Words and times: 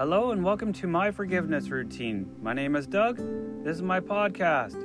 Hello 0.00 0.30
and 0.30 0.42
welcome 0.42 0.72
to 0.72 0.86
my 0.86 1.10
forgiveness 1.10 1.68
routine. 1.68 2.34
My 2.40 2.54
name 2.54 2.74
is 2.74 2.86
Doug. 2.86 3.18
This 3.62 3.76
is 3.76 3.82
my 3.82 4.00
podcast. 4.00 4.82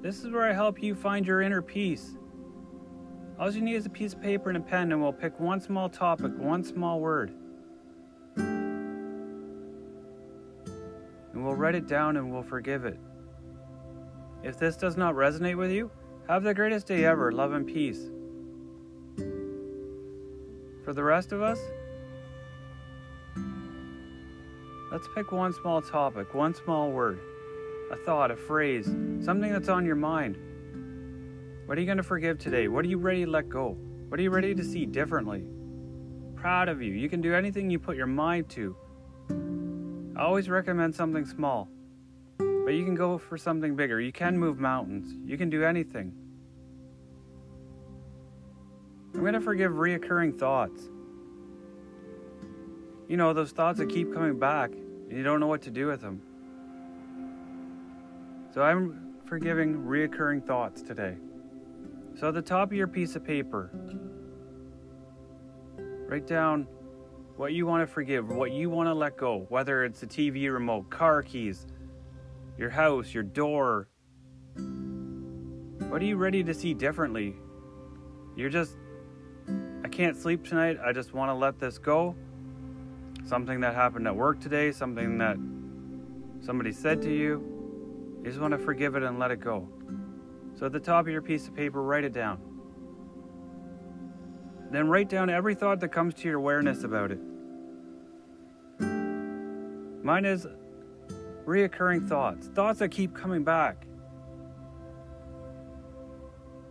This 0.00 0.24
is 0.24 0.30
where 0.30 0.48
I 0.48 0.54
help 0.54 0.82
you 0.82 0.94
find 0.94 1.26
your 1.26 1.42
inner 1.42 1.60
peace. 1.60 2.16
All 3.38 3.52
you 3.52 3.60
need 3.60 3.74
is 3.74 3.84
a 3.84 3.90
piece 3.90 4.14
of 4.14 4.22
paper 4.22 4.48
and 4.48 4.56
a 4.56 4.62
pen, 4.62 4.92
and 4.92 5.02
we'll 5.02 5.12
pick 5.12 5.38
one 5.38 5.60
small 5.60 5.90
topic, 5.90 6.32
one 6.38 6.64
small 6.64 7.00
word. 7.00 7.34
And 8.36 8.64
we'll 11.34 11.54
write 11.54 11.74
it 11.74 11.86
down 11.86 12.16
and 12.16 12.32
we'll 12.32 12.42
forgive 12.42 12.86
it. 12.86 12.98
If 14.42 14.58
this 14.58 14.74
does 14.74 14.96
not 14.96 15.14
resonate 15.14 15.58
with 15.58 15.70
you, 15.70 15.90
have 16.28 16.44
the 16.44 16.54
greatest 16.54 16.86
day 16.86 17.04
ever. 17.04 17.30
Love 17.30 17.52
and 17.52 17.66
peace. 17.66 18.08
For 20.82 20.94
the 20.94 21.04
rest 21.04 21.32
of 21.32 21.42
us, 21.42 21.60
let's 24.98 25.08
pick 25.14 25.30
one 25.30 25.52
small 25.52 25.80
topic, 25.80 26.34
one 26.34 26.52
small 26.52 26.90
word, 26.90 27.20
a 27.92 27.96
thought, 27.98 28.32
a 28.32 28.36
phrase, 28.36 28.86
something 29.20 29.52
that's 29.52 29.68
on 29.68 29.86
your 29.86 29.94
mind. 29.94 30.36
What 31.66 31.78
are 31.78 31.80
you 31.80 31.86
going 31.86 31.98
to 31.98 32.02
forgive 32.02 32.40
today? 32.40 32.66
What 32.66 32.84
are 32.84 32.88
you 32.88 32.98
ready 32.98 33.24
to 33.24 33.30
let 33.30 33.48
go? 33.48 33.76
What 34.08 34.18
are 34.18 34.22
you 34.24 34.30
ready 34.30 34.56
to 34.56 34.64
see 34.64 34.86
differently? 34.86 35.44
Proud 36.34 36.68
of 36.68 36.82
you. 36.82 36.94
You 36.94 37.08
can 37.08 37.20
do 37.20 37.32
anything 37.32 37.70
you 37.70 37.78
put 37.78 37.96
your 37.96 38.08
mind 38.08 38.48
to. 38.48 38.76
I 40.16 40.22
always 40.22 40.48
recommend 40.48 40.96
something 40.96 41.24
small, 41.24 41.68
but 42.38 42.74
you 42.74 42.84
can 42.84 42.96
go 42.96 43.18
for 43.18 43.38
something 43.38 43.76
bigger. 43.76 44.00
You 44.00 44.10
can 44.10 44.36
move 44.36 44.58
mountains. 44.58 45.14
You 45.24 45.38
can 45.38 45.48
do 45.48 45.62
anything. 45.62 46.12
I'm 49.14 49.20
going 49.20 49.34
to 49.34 49.40
forgive 49.40 49.74
reoccurring 49.74 50.40
thoughts. 50.40 50.88
You 53.06 53.16
know, 53.16 53.32
those 53.32 53.52
thoughts 53.52 53.78
that 53.78 53.88
keep 53.88 54.12
coming 54.12 54.40
back 54.40 54.72
and 55.08 55.16
you 55.16 55.22
don't 55.24 55.40
know 55.40 55.46
what 55.46 55.62
to 55.62 55.70
do 55.70 55.86
with 55.86 56.00
them. 56.00 56.20
So 58.52 58.62
I'm 58.62 59.14
forgiving 59.26 59.74
reoccurring 59.84 60.46
thoughts 60.46 60.82
today. 60.82 61.16
So 62.18 62.28
at 62.28 62.34
the 62.34 62.42
top 62.42 62.68
of 62.68 62.76
your 62.76 62.88
piece 62.88 63.14
of 63.16 63.24
paper, 63.24 63.70
write 66.08 66.26
down 66.26 66.66
what 67.36 67.52
you 67.52 67.66
want 67.66 67.86
to 67.86 67.86
forgive, 67.86 68.30
what 68.30 68.52
you 68.52 68.68
want 68.68 68.88
to 68.88 68.94
let 68.94 69.16
go, 69.16 69.46
whether 69.48 69.84
it's 69.84 70.00
the 70.00 70.06
TV 70.06 70.52
remote, 70.52 70.90
car 70.90 71.22
keys, 71.22 71.66
your 72.56 72.70
house, 72.70 73.14
your 73.14 73.22
door. 73.22 73.88
What 75.88 76.02
are 76.02 76.06
you 76.06 76.16
ready 76.16 76.42
to 76.42 76.52
see 76.52 76.74
differently? 76.74 77.36
You're 78.36 78.50
just 78.50 78.76
I 79.84 79.88
can't 79.88 80.16
sleep 80.16 80.44
tonight. 80.44 80.78
I 80.84 80.92
just 80.92 81.14
want 81.14 81.30
to 81.30 81.34
let 81.34 81.58
this 81.58 81.78
go. 81.78 82.16
Something 83.28 83.60
that 83.60 83.74
happened 83.74 84.06
at 84.06 84.16
work 84.16 84.40
today, 84.40 84.72
something 84.72 85.18
that 85.18 85.36
somebody 86.40 86.72
said 86.72 87.02
to 87.02 87.14
you. 87.14 87.44
You 88.24 88.30
just 88.30 88.40
want 88.40 88.52
to 88.52 88.58
forgive 88.58 88.96
it 88.96 89.02
and 89.02 89.18
let 89.18 89.30
it 89.30 89.38
go. 89.38 89.68
So 90.58 90.64
at 90.64 90.72
the 90.72 90.80
top 90.80 91.04
of 91.04 91.12
your 91.12 91.20
piece 91.20 91.46
of 91.46 91.54
paper, 91.54 91.82
write 91.82 92.04
it 92.04 92.14
down. 92.14 92.40
Then 94.70 94.88
write 94.88 95.10
down 95.10 95.28
every 95.28 95.54
thought 95.54 95.78
that 95.80 95.88
comes 95.88 96.14
to 96.14 96.24
your 96.26 96.38
awareness 96.38 96.84
about 96.84 97.12
it. 97.12 97.20
Mine 100.02 100.24
is 100.24 100.46
reoccurring 101.44 102.08
thoughts, 102.08 102.46
thoughts 102.46 102.78
that 102.78 102.88
keep 102.88 103.14
coming 103.14 103.44
back. 103.44 103.86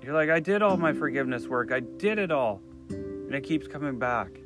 You're 0.02 0.16
like, 0.16 0.32
I 0.32 0.40
did 0.40 0.64
all 0.64 0.76
my 0.76 0.94
forgiveness 0.94 1.46
work, 1.46 1.72
I 1.72 1.82
did 1.82 2.18
it 2.18 2.32
all 2.32 2.64
and 2.90 3.36
it 3.36 3.44
keeps 3.44 3.68
coming 3.68 4.00
back. 4.00 4.40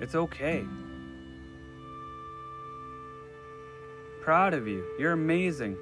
It's 0.00 0.14
okay. 0.14 0.64
Proud 4.22 4.54
of 4.54 4.66
you. 4.66 4.84
You're 4.98 5.12
amazing. 5.12 5.76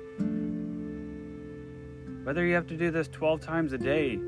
Whether 2.24 2.44
you 2.44 2.54
have 2.54 2.66
to 2.66 2.76
do 2.76 2.90
this 2.90 3.08
12 3.08 3.40
times 3.40 3.72
a 3.72 3.78
day 3.78 4.18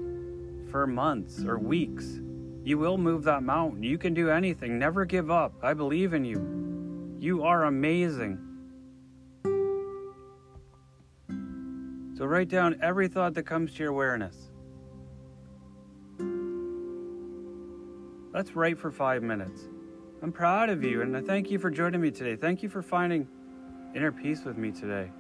for 0.71 0.87
months 0.87 1.45
or 1.45 1.59
weeks, 1.59 2.21
you 2.63 2.79
will 2.79 2.99
move 2.99 3.25
that 3.25 3.43
mountain. 3.43 3.83
You 3.83 3.99
can 3.99 4.15
do 4.15 4.31
anything. 4.31 4.79
Never 4.79 5.05
give 5.05 5.31
up. 5.31 5.55
I 5.63 5.75
believe 5.75 6.15
in 6.15 6.25
you. 6.25 7.17
You 7.19 7.43
are 7.43 7.65
amazing. 7.65 8.39
So 12.17 12.27
write 12.27 12.49
down 12.49 12.79
every 12.83 13.09
thought 13.09 13.35
that 13.35 13.45
comes 13.45 13.73
to 13.73 13.83
your 13.83 13.93
awareness. 13.93 14.51
Let's 18.33 18.55
write 18.55 18.79
for 18.79 18.91
five 18.91 19.23
minutes. 19.23 19.69
I'm 20.23 20.33
proud 20.33 20.69
of 20.69 20.85
you 20.85 21.01
and 21.01 21.17
I 21.17 21.23
thank 21.23 21.51
you 21.51 21.59
for 21.59 21.71
joining 21.71 22.01
me 22.01 22.11
today. 22.11 22.37
Thank 22.37 22.63
you 22.63 22.69
for 22.69 22.83
finding 22.83 23.27
inner 23.95 24.13
peace 24.13 24.45
with 24.45 24.59
me 24.59 24.71
today. 24.71 25.11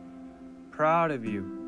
Proud 0.70 1.10
of 1.10 1.24
you. 1.24 1.59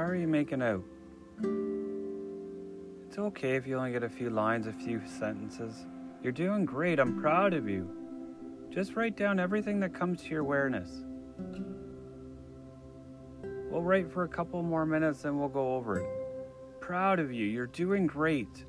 Are 0.00 0.16
you 0.16 0.26
making 0.26 0.62
out? 0.62 0.82
It's 3.06 3.18
okay 3.18 3.54
if 3.54 3.66
you 3.66 3.76
only 3.76 3.92
get 3.92 4.02
a 4.02 4.08
few 4.08 4.30
lines, 4.30 4.66
a 4.66 4.72
few 4.72 5.00
sentences. 5.06 5.86
You're 6.22 6.32
doing 6.32 6.64
great. 6.64 6.98
I'm 6.98 7.20
proud 7.20 7.54
of 7.54 7.68
you. 7.68 7.88
Just 8.70 8.96
write 8.96 9.16
down 9.16 9.38
everything 9.38 9.78
that 9.80 9.94
comes 9.94 10.22
to 10.22 10.30
your 10.30 10.40
awareness. 10.40 11.04
We'll 13.70 13.82
write 13.82 14.10
for 14.10 14.24
a 14.24 14.28
couple 14.28 14.62
more 14.62 14.84
minutes 14.84 15.24
and 15.24 15.38
we'll 15.38 15.48
go 15.48 15.76
over 15.76 16.00
it. 16.00 16.80
Proud 16.80 17.20
of 17.20 17.32
you. 17.32 17.46
You're 17.46 17.66
doing 17.68 18.06
great. 18.06 18.64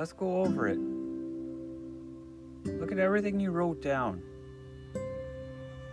Let's 0.00 0.14
go 0.14 0.38
over 0.38 0.66
it. 0.66 0.78
Look 2.64 2.90
at 2.90 2.98
everything 2.98 3.38
you 3.38 3.50
wrote 3.50 3.82
down. 3.82 4.22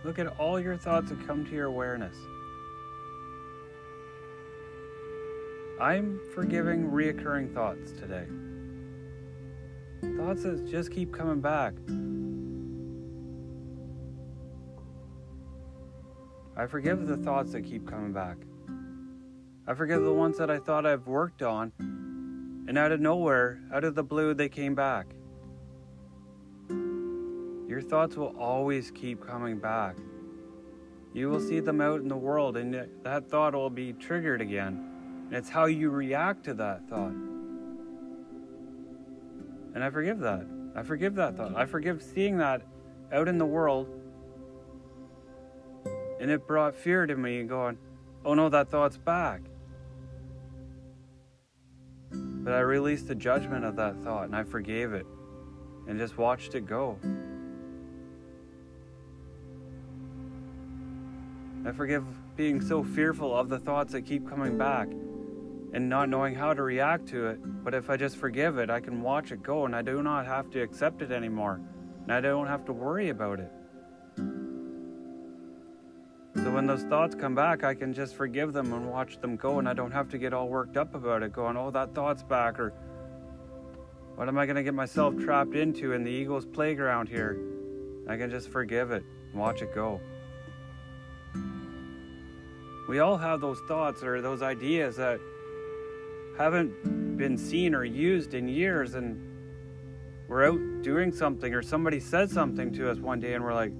Look 0.02 0.18
at 0.18 0.28
all 0.38 0.58
your 0.58 0.78
thoughts 0.78 1.10
that 1.10 1.26
come 1.26 1.44
to 1.44 1.52
your 1.52 1.66
awareness. 1.66 2.16
I'm 5.78 6.18
forgiving 6.34 6.90
reoccurring 6.90 7.52
thoughts 7.52 7.92
today. 7.92 8.24
Thoughts 10.16 10.42
that 10.44 10.66
just 10.66 10.90
keep 10.90 11.12
coming 11.12 11.42
back. 11.42 11.74
I 16.56 16.66
forgive 16.66 17.06
the 17.06 17.18
thoughts 17.18 17.52
that 17.52 17.60
keep 17.60 17.86
coming 17.86 18.14
back. 18.14 18.38
I 19.66 19.74
forgive 19.74 20.00
the 20.00 20.14
ones 20.14 20.38
that 20.38 20.50
I 20.50 20.60
thought 20.60 20.86
I've 20.86 21.06
worked 21.06 21.42
on 21.42 21.97
and 22.68 22.76
out 22.76 22.92
of 22.92 23.00
nowhere, 23.00 23.58
out 23.72 23.82
of 23.82 23.94
the 23.94 24.04
blue, 24.04 24.34
they 24.34 24.50
came 24.50 24.74
back. 24.74 25.06
Your 27.66 27.80
thoughts 27.80 28.14
will 28.14 28.36
always 28.38 28.90
keep 28.90 29.26
coming 29.26 29.58
back. 29.58 29.96
You 31.14 31.30
will 31.30 31.40
see 31.40 31.60
them 31.60 31.80
out 31.80 32.02
in 32.02 32.08
the 32.08 32.16
world, 32.16 32.58
and 32.58 32.86
that 33.02 33.30
thought 33.30 33.54
will 33.54 33.70
be 33.70 33.94
triggered 33.94 34.42
again. 34.42 34.86
And 35.26 35.34
it's 35.34 35.48
how 35.48 35.64
you 35.64 35.88
react 35.88 36.44
to 36.44 36.54
that 36.54 36.86
thought. 36.90 37.14
And 39.74 39.82
I 39.82 39.88
forgive 39.88 40.18
that. 40.20 40.46
I 40.76 40.82
forgive 40.82 41.14
that 41.14 41.38
thought. 41.38 41.56
I 41.56 41.64
forgive 41.64 42.02
seeing 42.02 42.36
that 42.36 42.60
out 43.10 43.28
in 43.28 43.38
the 43.38 43.46
world. 43.46 43.88
And 46.20 46.30
it 46.30 46.46
brought 46.46 46.76
fear 46.76 47.06
to 47.06 47.16
me, 47.16 47.40
and 47.40 47.48
going, 47.48 47.78
oh 48.26 48.34
no, 48.34 48.50
that 48.50 48.70
thought's 48.70 48.98
back. 48.98 49.40
But 52.48 52.54
I 52.54 52.60
released 52.60 53.08
the 53.08 53.14
judgment 53.14 53.66
of 53.66 53.76
that 53.76 54.02
thought 54.02 54.24
and 54.24 54.34
I 54.34 54.42
forgave 54.42 54.94
it 54.94 55.04
and 55.86 55.98
just 55.98 56.16
watched 56.16 56.54
it 56.54 56.64
go. 56.64 56.98
I 61.66 61.72
forgive 61.72 62.06
being 62.38 62.62
so 62.62 62.82
fearful 62.82 63.36
of 63.36 63.50
the 63.50 63.58
thoughts 63.58 63.92
that 63.92 64.06
keep 64.06 64.26
coming 64.26 64.56
back 64.56 64.88
and 65.74 65.90
not 65.90 66.08
knowing 66.08 66.34
how 66.34 66.54
to 66.54 66.62
react 66.62 67.08
to 67.08 67.26
it. 67.26 67.62
But 67.62 67.74
if 67.74 67.90
I 67.90 67.98
just 67.98 68.16
forgive 68.16 68.56
it, 68.56 68.70
I 68.70 68.80
can 68.80 69.02
watch 69.02 69.30
it 69.30 69.42
go 69.42 69.66
and 69.66 69.76
I 69.76 69.82
do 69.82 70.02
not 70.02 70.24
have 70.24 70.48
to 70.52 70.62
accept 70.62 71.02
it 71.02 71.12
anymore. 71.12 71.60
And 72.04 72.10
I 72.10 72.22
don't 72.22 72.46
have 72.46 72.64
to 72.64 72.72
worry 72.72 73.10
about 73.10 73.40
it. 73.40 73.52
When 76.58 76.66
those 76.66 76.82
thoughts 76.82 77.14
come 77.14 77.36
back, 77.36 77.62
I 77.62 77.72
can 77.72 77.94
just 77.94 78.16
forgive 78.16 78.52
them 78.52 78.72
and 78.72 78.90
watch 78.90 79.20
them 79.20 79.36
go, 79.36 79.60
and 79.60 79.68
I 79.68 79.74
don't 79.74 79.92
have 79.92 80.08
to 80.08 80.18
get 80.18 80.32
all 80.32 80.48
worked 80.48 80.76
up 80.76 80.96
about 80.96 81.22
it, 81.22 81.32
going, 81.32 81.56
oh, 81.56 81.70
that 81.70 81.94
thought's 81.94 82.24
back, 82.24 82.58
or 82.58 82.74
what 84.16 84.26
am 84.26 84.36
I 84.36 84.44
going 84.44 84.56
to 84.56 84.64
get 84.64 84.74
myself 84.74 85.16
trapped 85.18 85.54
into 85.54 85.92
in 85.92 86.02
the 86.02 86.10
ego's 86.10 86.44
playground 86.44 87.08
here? 87.08 87.38
I 88.08 88.16
can 88.16 88.28
just 88.28 88.48
forgive 88.48 88.90
it 88.90 89.04
and 89.30 89.40
watch 89.40 89.62
it 89.62 89.72
go. 89.72 90.00
We 92.88 92.98
all 92.98 93.16
have 93.16 93.40
those 93.40 93.60
thoughts 93.68 94.02
or 94.02 94.20
those 94.20 94.42
ideas 94.42 94.96
that 94.96 95.20
haven't 96.36 97.16
been 97.16 97.38
seen 97.38 97.72
or 97.72 97.84
used 97.84 98.34
in 98.34 98.48
years, 98.48 98.94
and 98.96 99.22
we're 100.26 100.44
out 100.44 100.82
doing 100.82 101.12
something, 101.12 101.54
or 101.54 101.62
somebody 101.62 102.00
said 102.00 102.28
something 102.28 102.72
to 102.72 102.90
us 102.90 102.98
one 102.98 103.20
day, 103.20 103.34
and 103.34 103.44
we're 103.44 103.54
like, 103.54 103.70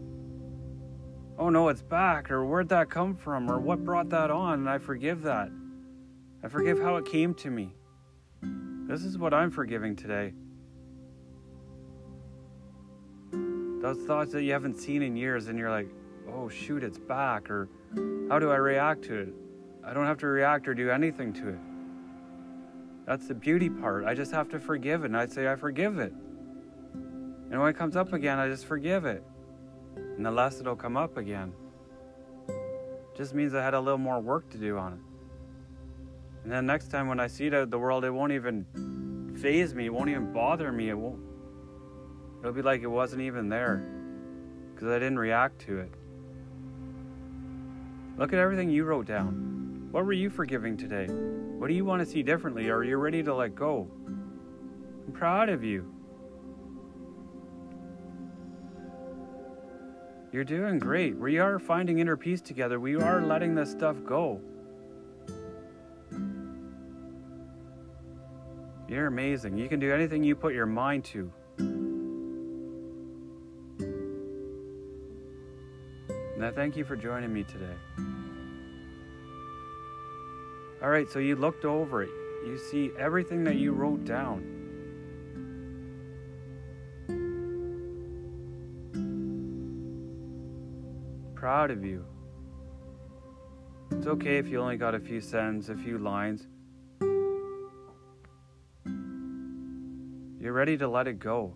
oh 1.39 1.51
no, 1.51 1.69
it's 1.69 1.83
back, 1.83 2.31
or 2.31 2.45
where'd 2.45 2.69
that 2.69 2.91
come 2.91 3.15
from, 3.15 3.51
or 3.51 3.59
what 3.59 3.85
brought 3.85 4.09
that 4.11 4.31
on, 4.31 4.61
and 4.61 4.69
I 4.69 4.79
forgive 4.79 5.23
that. 5.23 5.51
I 6.43 6.49
forgive 6.49 6.81
how 6.81 6.97
it 6.97 7.07
came 7.07 7.35
to 7.35 7.51
me. 7.51 7.75
This 8.87 9.05
is 9.05 9.19
what 9.19 9.33
I'm 9.33 9.51
forgiving 9.51 9.95
today. 9.95 10.33
Those 13.81 13.99
thoughts 14.07 14.33
that 14.33 14.43
you 14.43 14.53
haven't 14.53 14.77
seen 14.77 15.03
in 15.03 15.17
years, 15.17 15.47
and 15.49 15.59
you're 15.59 15.71
like, 15.71 15.89
oh 16.29 16.49
shoot, 16.49 16.83
it's 16.83 16.99
back, 16.99 17.51
or 17.51 17.69
how 18.29 18.39
do 18.39 18.51
I 18.51 18.57
react 18.57 19.03
to 19.05 19.15
it? 19.15 19.35
I 19.85 19.93
don't 19.95 20.07
have 20.07 20.19
to 20.19 20.27
react 20.27 20.67
or 20.69 20.75
do 20.75 20.91
anything 20.91 21.33
to 21.35 21.49
it. 21.49 21.59
That's 23.07 23.29
the 23.29 23.35
beauty 23.35 23.71
part. 23.71 24.05
I 24.05 24.15
just 24.15 24.33
have 24.33 24.49
to 24.51 24.59
forgive 24.59 25.05
it, 25.05 25.07
and 25.07 25.17
I'd 25.17 25.33
say, 25.33 25.51
I 25.51 25.55
forgive 25.55 25.99
it. 25.99 26.13
And 27.51 27.59
when 27.59 27.71
it 27.71 27.77
comes 27.77 27.97
up 27.97 28.13
again, 28.13 28.39
I 28.39 28.49
just 28.49 28.67
forgive 28.67 29.07
it 29.07 29.23
and 30.19 30.27
the 30.27 30.31
less 30.33 30.59
it'll 30.59 30.75
come 30.75 30.97
up 30.97 31.17
again. 31.17 31.53
Just 33.17 33.35
means 33.35 33.55
I 33.55 33.63
had 33.63 33.75
a 33.75 33.81
little 33.81 33.99
more 33.99 34.21
work 34.21 34.51
to 34.51 34.59
do 34.59 34.77
on 34.77 34.95
it. 34.95 34.99
And 36.43 36.53
then 36.53 36.67
next 36.67 36.89
time 36.89 37.07
when 37.07 37.21
I 37.21 37.29
see 37.29 37.55
out 37.55 37.71
the 37.71 37.79
world, 37.79 38.05
it 38.05 38.11
won't 38.11 38.33
even 38.33 39.37
faze 39.41 39.75
me, 39.75 39.87
it 39.87 39.95
won't 39.95 40.11
even 40.11 40.33
bother 40.33 40.73
me, 40.73 40.91
it 40.91 40.99
won't 40.99 41.21
it'll 42.41 42.53
be 42.53 42.63
like 42.63 42.83
it 42.83 42.89
wasn't 42.89 43.23
even 43.23 43.49
there. 43.49 43.89
because 44.75 44.89
I 44.89 44.99
didn't 44.99 45.21
react 45.21 45.61
to 45.63 45.79
it. 45.79 45.93
Look 48.17 48.33
at 48.33 48.41
everything 48.41 48.71
you 48.71 48.85
wrote 48.85 49.07
down. 49.07 49.89
What 49.93 50.05
were 50.05 50.13
you 50.13 50.31
forgiving 50.31 50.77
today? 50.77 51.07
What 51.07 51.69
do 51.69 51.75
you 51.75 51.85
want 51.85 52.01
to 52.01 52.07
see 52.07 52.25
differently? 52.25 52.71
Are 52.71 52.83
you 52.83 52.97
ready 52.97 53.23
to 53.23 53.35
let 53.35 53.55
go? 53.55 53.89
I'm 54.07 55.13
proud 55.13 55.49
of 55.49 55.63
you. 55.63 55.93
You're 60.31 60.45
doing 60.45 60.79
great. 60.79 61.17
We 61.17 61.39
are 61.39 61.59
finding 61.59 62.01
inner 62.01 62.17
peace 62.17 62.43
together. 62.43 62.79
We 62.79 62.97
are 62.97 63.23
letting 63.23 63.55
this 63.55 63.71
stuff 63.71 63.97
go. 64.05 64.41
You're 68.89 69.07
amazing. 69.07 69.57
You 69.57 69.69
can 69.69 69.81
do 69.81 69.93
anything 69.93 70.23
you 70.23 70.35
put 70.35 70.55
your 70.55 70.67
mind 70.67 71.05
to. 71.07 71.33
And 76.37 76.45
I 76.45 76.51
thank 76.51 76.77
you 76.77 76.85
for 76.85 76.95
joining 76.95 77.33
me 77.33 77.45
today. 77.45 77.75
All 80.83 80.91
right, 80.91 81.09
so 81.11 81.19
you 81.19 81.37
looked 81.37 81.65
over 81.65 82.03
it. 82.03 82.11
You 82.47 82.59
see 82.71 82.93
everything 82.99 83.45
that 83.45 83.57
you 83.57 83.73
wrote 83.73 84.05
down. 84.05 84.58
Proud 91.39 91.71
of 91.71 91.85
you. 91.85 92.05
It's 93.93 94.09
okay 94.09 94.39
if 94.39 94.49
you 94.49 94.61
only 94.61 94.77
got 94.77 94.97
a 94.97 94.99
few 94.99 95.21
sentences, 95.21 95.71
a 95.71 95.77
few 95.77 95.97
lines. 95.97 96.49
You're 100.41 100.53
ready 100.53 100.77
to 100.79 100.89
let 100.89 101.07
it 101.07 101.21
go. 101.21 101.55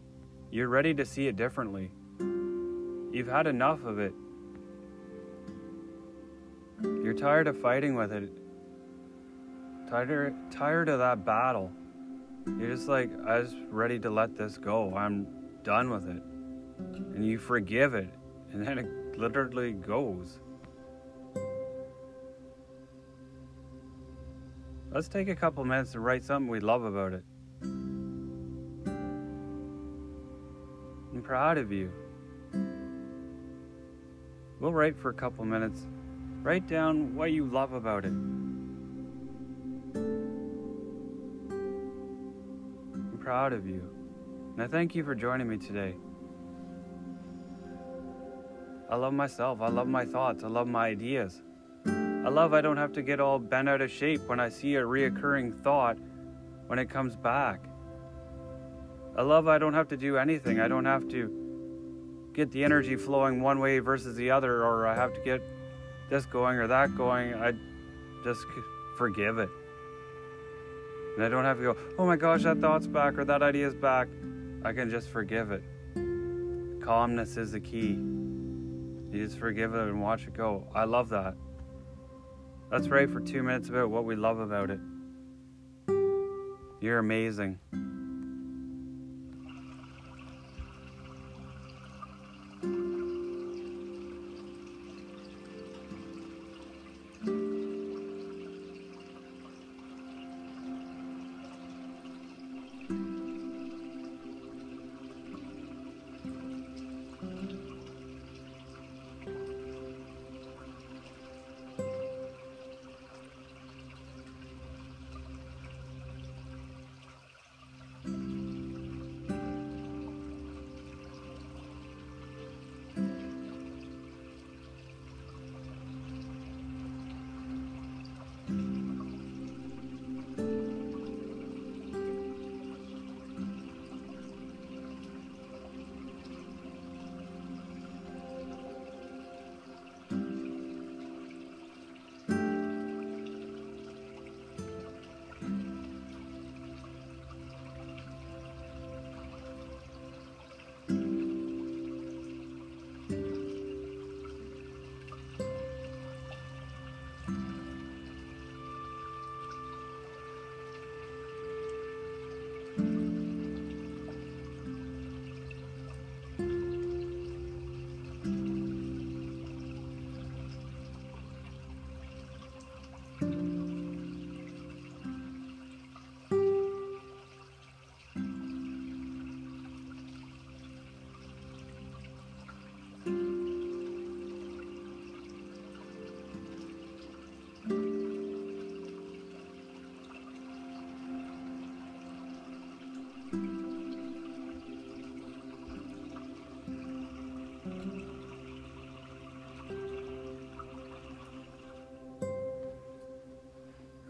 You're 0.53 0.69
ready 0.69 0.95
to 0.95 1.05
see 1.05 1.27
it 1.27 1.35
differently. 1.35 1.91
You've 2.21 3.27
had 3.27 3.49
enough 3.49 3.85
of 3.85 3.99
it. 3.99 4.15
You're 6.81 7.15
tired 7.15 7.49
of 7.49 7.61
fighting 7.61 7.97
with 7.97 8.13
it. 8.13 8.31
Tired, 9.91 10.33
tired 10.53 10.91
of 10.91 11.01
that 11.01 11.25
battle. 11.25 11.73
You're 12.47 12.71
just 12.71 12.87
like, 12.87 13.11
I 13.27 13.41
was 13.41 13.53
ready 13.69 13.99
to 13.99 14.11
let 14.11 14.39
this 14.39 14.59
go. 14.59 14.95
I'm 14.95 15.27
done 15.65 15.91
with 15.91 16.09
it. 16.09 16.23
And 17.17 17.27
you 17.27 17.37
forgive 17.37 17.95
it. 17.95 18.11
And 18.53 18.65
then 18.65 18.79
it 18.79 19.02
literally 19.17 19.73
goes. 19.73 20.41
Let's 24.91 25.09
take 25.09 25.29
a 25.29 25.35
couple 25.35 25.65
minutes 25.65 25.93
to 25.93 26.01
write 26.01 26.23
something 26.23 26.51
we 26.51 26.61
love 26.61 26.85
about 26.85 27.15
it. 27.15 27.25
I'm 31.15 31.23
proud 31.23 31.57
of 31.57 31.73
you. 31.73 31.91
We'll 34.61 34.73
write 34.73 34.99
for 34.99 35.09
a 35.09 35.15
couple 35.15 35.45
minutes. 35.45 35.87
Write 36.43 36.69
down 36.69 37.15
what 37.15 37.33
you 37.33 37.47
love 37.47 37.73
about 37.73 38.05
it. 38.05 38.13
I'm 38.13 38.69
proud 43.19 43.53
of 43.53 43.67
you. 43.67 43.89
And 44.55 44.63
I 44.63 44.67
thank 44.67 44.95
you 44.95 45.05
for 45.05 45.15
joining 45.15 45.49
me 45.49 45.57
today. 45.57 45.95
I 48.93 48.97
love 48.97 49.15
myself. 49.15 49.63
I 49.63 49.69
love 49.69 49.89
my 49.89 50.05
thoughts. 50.05 50.45
I 50.45 50.49
love 50.49 50.69
my 50.69 50.89
ideas. 50.89 51.41
I 51.87 52.29
love 52.29 52.53
I 52.53 52.61
don't 52.61 52.77
have 52.77 52.93
to 52.93 53.01
get 53.01 53.21
all 53.21 53.39
bent 53.39 53.67
out 53.67 53.81
of 53.81 53.91
shape 53.91 54.21
when 54.29 54.39
I 54.39 54.51
see 54.51 54.77
a 54.77 54.83
reoccurring 54.83 55.63
thought 55.63 55.97
when 56.67 56.79
it 56.79 56.91
comes 56.91 57.17
back. 57.17 57.65
I 59.17 59.23
love 59.23 59.49
I 59.49 59.57
don't 59.57 59.73
have 59.73 59.89
to 59.89 59.97
do 59.97 60.19
anything. 60.19 60.61
I 60.61 60.69
don't 60.69 60.85
have 60.85 61.09
to 61.09 62.31
get 62.35 62.51
the 62.51 62.63
energy 62.63 62.97
flowing 62.97 63.41
one 63.41 63.61
way 63.61 63.79
versus 63.79 64.15
the 64.15 64.31
other, 64.31 64.63
or 64.63 64.87
I 64.87 64.95
have 64.95 65.15
to 65.15 65.21
get 65.21 65.41
this 66.11 66.27
going 66.27 66.59
or 66.59 66.67
that 66.67 66.95
going. 66.95 67.33
I 67.33 67.55
just 68.25 68.43
forgive 68.99 69.39
it. 69.39 69.49
And 71.17 71.25
I 71.25 71.31
don't 71.31 71.45
have 71.45 71.57
to 71.57 71.63
go, 71.63 71.77
oh 71.99 72.05
my 72.05 72.17
gosh, 72.17 72.43
that 72.43 72.59
thought's 72.59 72.87
back 72.87 73.17
or 73.17 73.25
that 73.25 73.43
idea's 73.43 73.75
back. 73.75 74.09
I 74.63 74.75
can 74.75 74.91
just 74.91 75.09
forgive 75.09 75.51
it. 75.51 75.63
Calmness 76.83 77.39
is 77.39 77.53
the 77.53 77.61
key. 77.61 78.22
You 79.13 79.23
just 79.23 79.39
forgive 79.39 79.75
it 79.75 79.81
and 79.81 80.01
watch 80.01 80.27
it 80.27 80.33
go. 80.33 80.67
I 80.75 80.85
love 80.85 81.11
that. 81.11 81.35
Let's 82.71 82.89
write 82.89 83.11
for 83.11 83.21
two 83.21 83.43
minutes 83.43 83.69
about 83.69 83.91
what 83.91 84.07
we 84.07 84.17
love 84.17 84.39
about 84.39 84.71
it. 84.71 84.81
You're 86.81 86.99
amazing. 86.99 87.59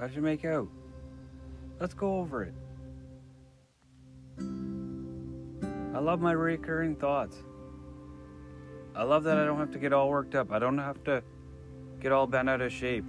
How'd 0.02 0.16
you 0.16 0.20
make 0.20 0.44
out? 0.44 0.66
Let's 1.78 1.94
go 1.94 2.18
over 2.18 2.42
it. 2.42 2.54
I 5.94 6.00
love 6.00 6.20
my 6.20 6.32
recurring 6.32 6.96
thoughts. 6.96 7.36
I 8.96 9.04
love 9.04 9.22
that 9.22 9.38
I 9.38 9.44
don't 9.44 9.60
have 9.60 9.70
to 9.70 9.78
get 9.78 9.92
all 9.92 10.10
worked 10.10 10.34
up. 10.34 10.50
I 10.50 10.58
don't 10.58 10.76
have 10.76 11.04
to 11.04 11.22
get 12.00 12.10
all 12.10 12.26
bent 12.26 12.50
out 12.50 12.60
of 12.60 12.72
shape. 12.72 13.04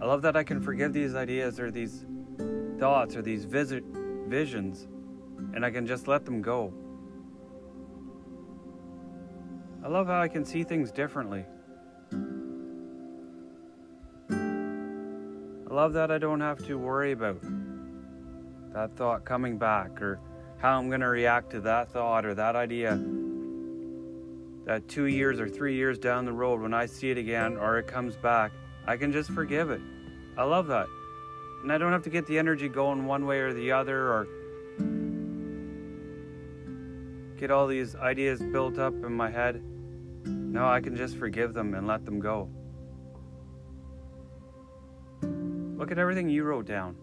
I 0.00 0.06
love 0.06 0.22
that 0.22 0.34
I 0.34 0.42
can 0.42 0.60
forgive 0.60 0.92
these 0.92 1.14
ideas 1.14 1.60
or 1.60 1.70
these 1.70 2.04
thoughts 2.80 3.14
or 3.14 3.22
these 3.22 3.44
visit 3.44 3.84
visions 4.26 4.88
and 5.54 5.64
I 5.64 5.70
can 5.70 5.86
just 5.86 6.08
let 6.08 6.24
them 6.24 6.42
go. 6.42 6.74
I 9.84 9.88
love 9.88 10.08
how 10.08 10.20
I 10.20 10.26
can 10.26 10.44
see 10.44 10.64
things 10.64 10.90
differently. 10.90 11.44
I 15.70 15.72
love 15.72 15.92
that 15.92 16.10
I 16.10 16.18
don't 16.18 16.40
have 16.40 16.58
to 16.66 16.76
worry 16.76 17.12
about 17.12 17.40
that 18.74 18.96
thought 18.96 19.24
coming 19.24 19.56
back 19.56 20.02
or 20.02 20.18
how 20.58 20.76
I'm 20.76 20.88
going 20.88 21.00
to 21.00 21.08
react 21.08 21.50
to 21.50 21.60
that 21.60 21.92
thought 21.92 22.26
or 22.26 22.34
that 22.34 22.56
idea 22.56 23.00
that 24.64 24.88
two 24.88 25.04
years 25.04 25.38
or 25.38 25.48
three 25.48 25.76
years 25.76 25.96
down 25.96 26.24
the 26.24 26.32
road, 26.32 26.60
when 26.60 26.74
I 26.74 26.86
see 26.86 27.12
it 27.12 27.18
again 27.18 27.56
or 27.56 27.78
it 27.78 27.86
comes 27.86 28.16
back, 28.16 28.50
I 28.84 28.96
can 28.96 29.12
just 29.12 29.30
forgive 29.30 29.70
it. 29.70 29.80
I 30.36 30.42
love 30.42 30.66
that. 30.66 30.88
And 31.62 31.72
I 31.72 31.78
don't 31.78 31.92
have 31.92 32.02
to 32.02 32.10
get 32.10 32.26
the 32.26 32.36
energy 32.36 32.68
going 32.68 33.06
one 33.06 33.24
way 33.24 33.38
or 33.38 33.52
the 33.52 33.70
other 33.70 34.08
or 34.08 34.26
get 37.38 37.52
all 37.52 37.68
these 37.68 37.94
ideas 37.94 38.40
built 38.40 38.80
up 38.80 38.94
in 39.04 39.12
my 39.12 39.30
head. 39.30 39.62
No, 40.24 40.66
I 40.66 40.80
can 40.80 40.96
just 40.96 41.16
forgive 41.16 41.54
them 41.54 41.74
and 41.74 41.86
let 41.86 42.04
them 42.04 42.18
go. 42.18 42.48
Look 45.80 45.90
at 45.90 45.98
everything 45.98 46.28
you 46.28 46.44
wrote 46.44 46.66
down. 46.66 46.94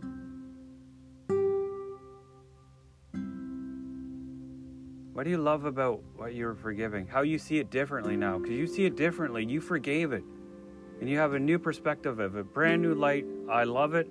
What 5.13 5.23
do 5.23 5.31
you 5.31 5.39
love 5.39 5.65
about 5.65 6.03
what 6.15 6.35
you're 6.35 6.53
forgiving? 6.53 7.07
How 7.07 7.23
you 7.23 7.39
see 7.39 7.57
it 7.57 7.71
differently 7.71 8.15
now? 8.15 8.37
Because 8.37 8.53
you 8.53 8.67
see 8.67 8.85
it 8.85 8.95
differently. 8.95 9.43
You 9.43 9.61
forgave 9.61 10.13
it. 10.13 10.23
And 11.01 11.09
you 11.09 11.17
have 11.17 11.33
a 11.33 11.39
new 11.39 11.57
perspective 11.57 12.19
of 12.19 12.35
it, 12.35 12.53
brand 12.53 12.83
new 12.83 12.93
light. 12.93 13.25
I 13.49 13.63
love 13.63 13.95
it. 13.95 14.07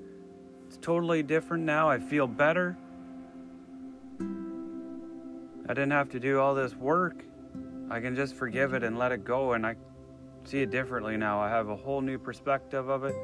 It's 0.66 0.78
totally 0.78 1.22
different 1.22 1.62
now. 1.62 1.88
I 1.88 2.00
feel 2.00 2.26
better. 2.26 2.76
I 4.20 5.74
didn't 5.74 5.92
have 5.92 6.08
to 6.10 6.18
do 6.18 6.40
all 6.40 6.56
this 6.56 6.74
work. 6.74 7.24
I 7.88 8.00
can 8.00 8.16
just 8.16 8.34
forgive 8.34 8.74
it 8.74 8.82
and 8.82 8.98
let 8.98 9.12
it 9.12 9.24
go, 9.24 9.52
and 9.52 9.64
I 9.64 9.76
see 10.42 10.58
it 10.58 10.70
differently 10.70 11.16
now. 11.16 11.38
I 11.40 11.50
have 11.50 11.68
a 11.68 11.76
whole 11.76 12.00
new 12.00 12.18
perspective 12.18 12.88
of 12.88 13.04
it, 13.04 13.14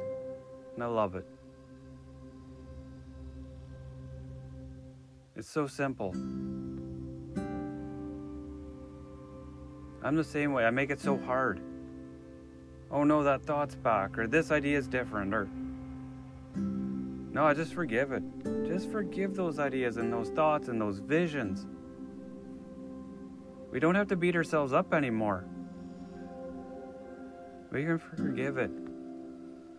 and 0.75 0.83
I 0.83 0.87
love 0.87 1.15
it. 1.15 1.27
It's 5.35 5.49
so 5.49 5.67
simple. 5.67 6.13
I'm 10.03 10.15
the 10.15 10.23
same 10.23 10.53
way. 10.53 10.65
I 10.65 10.69
make 10.69 10.91
it 10.91 10.99
so 10.99 11.17
hard. 11.17 11.59
Oh 12.91 13.03
no, 13.03 13.23
that 13.23 13.43
thought's 13.43 13.75
back, 13.75 14.19
or 14.19 14.27
this 14.27 14.51
idea 14.51 14.77
is 14.77 14.87
different, 14.87 15.33
or. 15.33 15.49
No, 16.55 17.45
I 17.45 17.55
just 17.55 17.73
forgive 17.73 18.11
it. 18.11 18.21
Just 18.67 18.91
forgive 18.91 19.35
those 19.35 19.57
ideas 19.57 19.97
and 19.97 20.13
those 20.13 20.29
thoughts 20.29 20.67
and 20.67 20.79
those 20.79 20.99
visions. 20.99 21.65
We 23.71 23.79
don't 23.79 23.95
have 23.95 24.07
to 24.09 24.15
beat 24.15 24.35
ourselves 24.35 24.71
up 24.71 24.93
anymore. 24.93 25.45
We 27.71 27.85
can 27.85 27.97
forgive 27.97 28.59
it. 28.59 28.69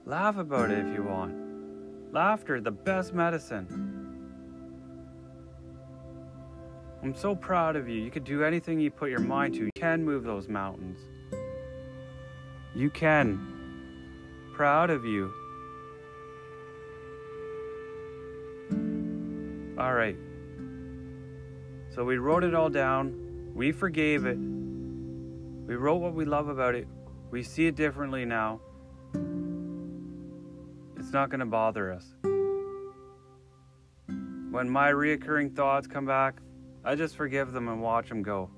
Laugh 0.05 0.37
about 0.37 0.73
it 0.73 0.81
if 0.81 0.93
you 0.93 1.05
want. 1.05 2.13
Laughter, 2.13 2.61
the 2.61 2.73
best 2.73 3.15
medicine. 3.15 3.94
I'm 7.05 7.15
so 7.15 7.35
proud 7.35 7.77
of 7.77 7.87
you. 7.87 8.01
You 8.01 8.11
could 8.11 8.25
do 8.25 8.45
anything 8.45 8.81
you 8.81 8.91
put 8.91 9.11
your 9.11 9.21
mind 9.21 9.53
to. 9.57 9.65
You 9.65 9.71
can 9.77 10.03
move 10.03 10.25
those 10.25 10.49
mountains. 10.49 10.99
You 12.75 12.89
can. 12.89 14.49
Proud 14.55 14.89
of 14.89 15.05
you. 15.05 15.31
All 19.79 19.93
right. 19.93 20.17
So 21.95 22.05
we 22.05 22.17
wrote 22.17 22.43
it 22.43 22.55
all 22.55 22.71
down. 22.71 23.53
We 23.55 23.71
forgave 23.71 24.25
it. 24.25 24.39
We 24.39 25.75
wrote 25.75 25.97
what 25.97 26.15
we 26.15 26.25
love 26.25 26.49
about 26.49 26.75
it. 26.75 26.89
We 27.31 27.43
see 27.43 27.67
it 27.67 27.75
differently 27.75 28.25
now. 28.25 28.61
It's 30.97 31.13
not 31.13 31.29
going 31.29 31.41
to 31.41 31.47
bother 31.47 31.93
us. 31.93 32.07
When 34.51 34.71
my 34.71 34.91
reoccurring 34.91 35.55
thoughts 35.55 35.87
come 35.87 36.07
back, 36.07 36.41
I 36.85 36.95
just 36.95 37.17
forgive 37.17 37.53
them 37.53 37.69
and 37.69 37.81
watch 37.81 38.09
them 38.09 38.23
go. 38.23 38.51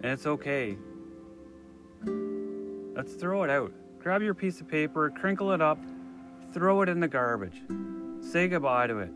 And 0.00 0.12
it's 0.12 0.26
okay. 0.26 0.78
Let's 2.94 3.14
throw 3.14 3.42
it 3.42 3.50
out. 3.50 3.72
Grab 4.00 4.22
your 4.22 4.34
piece 4.34 4.60
of 4.60 4.68
paper, 4.68 5.10
crinkle 5.10 5.52
it 5.52 5.60
up, 5.60 5.78
throw 6.52 6.82
it 6.82 6.88
in 6.88 7.00
the 7.00 7.08
garbage. 7.08 7.60
Say 8.20 8.48
goodbye 8.48 8.86
to 8.86 8.98
it. 8.98 9.10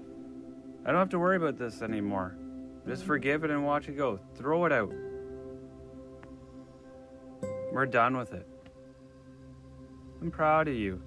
I 0.85 0.91
don't 0.91 0.99
have 0.99 1.09
to 1.11 1.19
worry 1.19 1.37
about 1.37 1.57
this 1.57 1.81
anymore. 1.81 2.37
Just 2.87 3.05
forgive 3.05 3.45
it 3.45 3.51
and 3.51 3.65
watch 3.65 3.89
it 3.89 3.97
go. 3.97 4.19
Throw 4.37 4.67
it 4.67 4.73
out. 4.73 4.93
We're 7.73 7.87
done 7.87 8.17
with 8.17 8.35
it. 8.35 8.47
I'm 10.21 10.31
proud 10.31 10.69
of 10.69 10.75
you. 10.75 11.01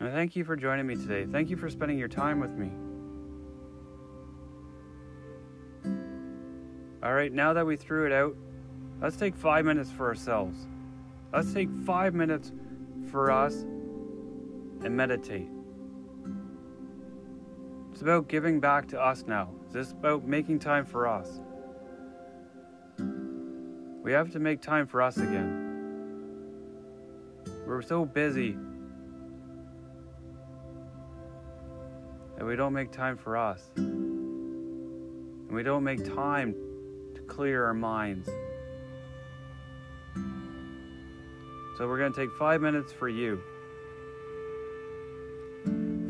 And 0.00 0.12
thank 0.12 0.36
you 0.36 0.44
for 0.44 0.56
joining 0.56 0.86
me 0.86 0.94
today. 0.94 1.26
Thank 1.30 1.50
you 1.50 1.56
for 1.56 1.68
spending 1.68 1.98
your 1.98 2.08
time 2.08 2.40
with 2.40 2.52
me. 2.52 2.70
All 7.06 7.14
right, 7.14 7.32
now 7.32 7.52
that 7.52 7.64
we 7.64 7.76
threw 7.76 8.04
it 8.06 8.12
out, 8.12 8.34
let's 9.00 9.16
take 9.16 9.36
five 9.36 9.64
minutes 9.64 9.92
for 9.92 10.08
ourselves. 10.08 10.66
Let's 11.32 11.52
take 11.52 11.70
five 11.84 12.14
minutes 12.14 12.50
for 13.12 13.30
us 13.30 13.62
and 13.62 14.88
meditate. 14.88 15.46
It's 17.92 18.02
about 18.02 18.26
giving 18.26 18.58
back 18.58 18.88
to 18.88 19.00
us 19.00 19.22
now. 19.24 19.50
It's 19.72 19.92
about 19.92 20.24
making 20.24 20.58
time 20.58 20.84
for 20.84 21.06
us. 21.06 21.40
We 24.02 24.10
have 24.10 24.32
to 24.32 24.40
make 24.40 24.60
time 24.60 24.88
for 24.88 25.00
us 25.00 25.16
again. 25.16 26.42
We're 27.68 27.82
so 27.82 28.04
busy 28.04 28.56
that 32.36 32.44
we 32.44 32.56
don't 32.56 32.72
make 32.72 32.90
time 32.90 33.16
for 33.16 33.36
us. 33.36 33.70
And 33.76 35.52
we 35.52 35.62
don't 35.62 35.84
make 35.84 36.04
time 36.04 36.56
clear 37.26 37.64
our 37.64 37.74
minds. 37.74 38.28
So 41.76 41.86
we're 41.86 41.98
going 41.98 42.12
to 42.12 42.18
take 42.18 42.30
five 42.38 42.60
minutes 42.62 42.92
for 42.92 43.08
you. 43.08 43.42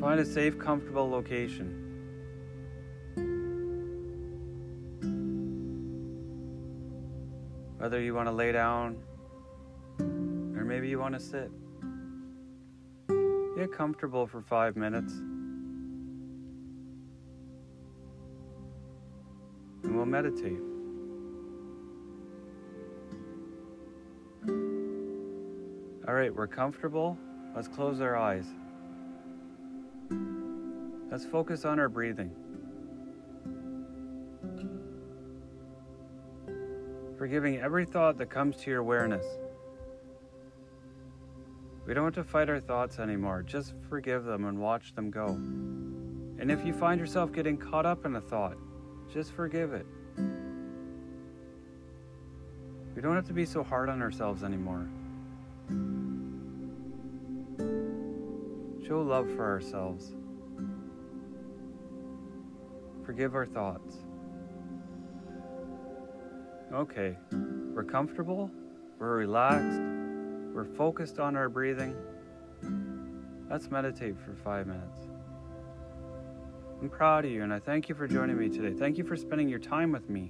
Find 0.01 0.21
a 0.21 0.25
safe, 0.25 0.59
comfortable 0.59 1.11
location. 1.11 1.83
Whether 7.79 8.01
you 8.01 8.15
want 8.15 8.29
to 8.29 8.33
lay 8.33 8.53
down 8.53 8.99
or 9.99 10.65
maybe 10.65 10.89
you 10.89 10.99
want 10.99 11.15
to 11.15 11.21
sit. 11.21 11.51
Get 13.57 13.73
comfortable 13.73 14.27
for 14.27 14.43
five 14.43 14.77
minutes. 14.77 15.13
And 19.83 19.97
we'll 19.97 20.07
meditate. 20.07 20.66
All 26.09 26.15
right, 26.15 26.33
we're 26.33 26.47
comfortable. 26.47 27.19
Let's 27.55 27.67
close 27.67 28.01
our 28.01 28.17
eyes. 28.17 28.47
Let's 31.11 31.25
focus 31.25 31.65
on 31.65 31.81
our 31.81 31.89
breathing. 31.89 32.31
Forgiving 37.19 37.59
every 37.59 37.87
thought 37.87 38.19
that 38.19 38.31
comes 38.31 38.57
to 38.59 38.71
your 38.71 38.81
awareness. 38.81 39.27
We 41.87 41.95
don't 41.95 42.05
have 42.05 42.25
to 42.25 42.31
fight 42.31 42.49
our 42.51 42.61
thoughts 42.61 43.01
anymore. 43.01 43.43
Just 43.43 43.75
forgive 43.89 44.25
them 44.25 44.45
and 44.45 44.59
watch 44.59 44.95
them 44.95 45.11
go. 45.11 45.27
And 45.29 46.53
if 46.53 46.65
you 46.65 46.73
find 46.73 47.01
yourself 47.01 47.33
getting 47.33 47.57
caught 47.57 47.87
up 47.87 48.05
in 48.07 48.15
a 48.15 48.21
thought, 48.21 48.57
just 49.13 49.33
forgive 49.33 49.73
it. 49.73 49.87
We 52.95 53.03
don't 53.03 53.17
have 53.17 53.27
to 53.27 53.33
be 53.33 53.45
so 53.45 53.65
hard 53.65 53.89
on 53.89 54.03
ourselves 54.03 54.45
anymore. 54.45 54.89
Show 58.87 59.03
love 59.03 59.29
for 59.35 59.45
ourselves. 59.45 60.15
Forgive 63.05 63.35
our 63.35 63.47
thoughts. 63.47 63.97
Okay, 66.73 67.17
we're 67.75 67.85
comfortable, 67.85 68.51
we're 68.99 69.17
relaxed, 69.17 69.81
we're 70.53 70.65
focused 70.77 71.19
on 71.19 71.37
our 71.37 71.49
breathing. 71.49 71.95
Let's 73.49 73.71
meditate 73.71 74.17
for 74.19 74.35
five 74.35 74.67
minutes. 74.67 75.01
I'm 76.83 76.91
proud 76.91 77.25
of 77.25 77.31
you 77.31 77.43
and 77.43 77.53
I 77.53 77.61
thank 77.61 77.89
you 77.89 77.95
for 77.95 78.07
joining 78.07 78.37
me 78.37 78.49
today. 78.49 78.77
Thank 78.77 78.99
you 78.99 79.05
for 79.05 79.17
spending 79.17 79.49
your 79.49 79.61
time 79.61 79.93
with 79.93 80.11
me. 80.11 80.29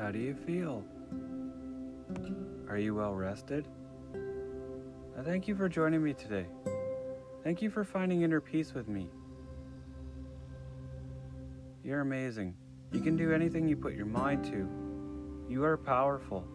How 0.00 0.10
do 0.10 0.18
you 0.18 0.34
feel? 0.34 0.82
Are 2.70 2.78
you 2.78 2.94
well 2.94 3.14
rested? 3.14 3.68
I 5.18 5.22
thank 5.22 5.46
you 5.46 5.54
for 5.54 5.68
joining 5.68 6.02
me 6.02 6.14
today. 6.14 6.46
Thank 7.44 7.60
you 7.60 7.68
for 7.68 7.84
finding 7.84 8.22
inner 8.22 8.40
peace 8.40 8.72
with 8.72 8.88
me. 8.88 9.10
You're 11.84 12.00
amazing. 12.00 12.54
You 12.92 13.00
can 13.02 13.18
do 13.18 13.34
anything 13.34 13.68
you 13.68 13.76
put 13.76 13.92
your 13.92 14.06
mind 14.06 14.42
to. 14.46 14.66
You 15.52 15.64
are 15.64 15.76
powerful. 15.76 16.46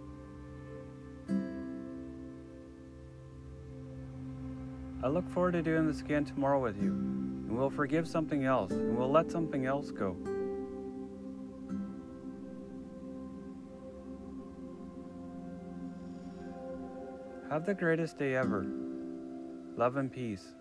I 5.04 5.08
look 5.08 5.30
forward 5.30 5.52
to 5.52 5.62
doing 5.62 5.86
this 5.86 6.02
again 6.02 6.26
tomorrow 6.26 6.60
with 6.60 6.82
you, 6.82 6.90
and 6.90 7.56
we'll 7.56 7.70
forgive 7.70 8.08
something 8.08 8.44
else, 8.44 8.72
and 8.72 8.98
we'll 8.98 9.12
let 9.12 9.32
something 9.32 9.68
else 9.68 9.92
go. 9.92 10.18
Have 17.56 17.66
the 17.66 17.74
greatest 17.74 18.20
day 18.20 18.36
ever. 18.36 18.66
Love 19.78 19.96
and 19.96 20.12
peace. 20.12 20.56